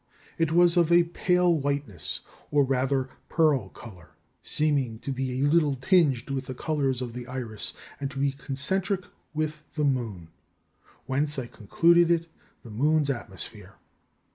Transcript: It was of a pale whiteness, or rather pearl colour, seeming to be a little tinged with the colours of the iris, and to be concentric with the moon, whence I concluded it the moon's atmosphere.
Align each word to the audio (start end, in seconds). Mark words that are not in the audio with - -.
It 0.39 0.51
was 0.51 0.77
of 0.77 0.91
a 0.91 1.03
pale 1.03 1.53
whiteness, 1.59 2.21
or 2.49 2.63
rather 2.63 3.11
pearl 3.29 3.69
colour, 3.69 4.15
seeming 4.41 4.97
to 4.97 5.11
be 5.11 5.31
a 5.31 5.45
little 5.47 5.75
tinged 5.75 6.31
with 6.31 6.47
the 6.47 6.55
colours 6.55 7.03
of 7.03 7.13
the 7.13 7.27
iris, 7.27 7.75
and 7.99 8.09
to 8.09 8.17
be 8.17 8.31
concentric 8.31 9.05
with 9.35 9.61
the 9.75 9.83
moon, 9.85 10.29
whence 11.05 11.37
I 11.37 11.45
concluded 11.45 12.09
it 12.09 12.25
the 12.63 12.71
moon's 12.71 13.11
atmosphere. 13.11 13.75